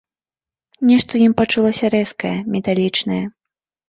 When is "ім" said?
1.29-1.33